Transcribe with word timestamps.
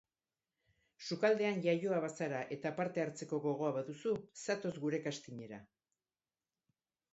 Sukaldean 1.07 1.61
iaioa 1.65 1.99
bazara, 2.05 2.39
eta 2.57 2.73
parte 2.81 3.05
hartzeko 3.05 3.41
gogoa 3.45 3.71
baduzu, 3.77 4.17
zatoz 4.47 4.75
gure 4.89 5.03
castingera! 5.07 5.63